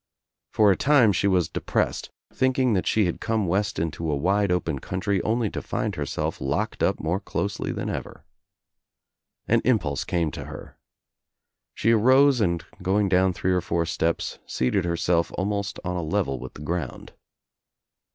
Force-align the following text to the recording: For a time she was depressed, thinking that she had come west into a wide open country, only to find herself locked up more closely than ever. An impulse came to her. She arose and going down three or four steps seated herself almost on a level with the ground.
For 0.49 0.71
a 0.71 0.75
time 0.75 1.13
she 1.13 1.27
was 1.27 1.47
depressed, 1.47 2.09
thinking 2.33 2.73
that 2.73 2.87
she 2.87 3.05
had 3.05 3.21
come 3.21 3.45
west 3.45 3.77
into 3.77 4.09
a 4.09 4.15
wide 4.15 4.51
open 4.51 4.79
country, 4.79 5.21
only 5.21 5.47
to 5.51 5.61
find 5.61 5.93
herself 5.93 6.41
locked 6.41 6.81
up 6.81 6.99
more 6.99 7.19
closely 7.19 7.71
than 7.71 7.87
ever. 7.87 8.25
An 9.47 9.61
impulse 9.63 10.03
came 10.03 10.31
to 10.31 10.45
her. 10.45 10.75
She 11.75 11.91
arose 11.91 12.41
and 12.41 12.65
going 12.81 13.09
down 13.09 13.33
three 13.33 13.51
or 13.53 13.61
four 13.61 13.85
steps 13.85 14.39
seated 14.47 14.85
herself 14.85 15.31
almost 15.37 15.79
on 15.85 15.95
a 15.95 16.01
level 16.01 16.39
with 16.39 16.55
the 16.55 16.61
ground. 16.63 17.13